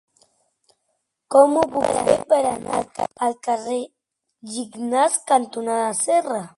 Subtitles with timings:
[1.35, 2.81] Com ho puc fer per anar
[3.27, 3.79] al carrer
[4.57, 6.47] Gignàs cantonada Serra?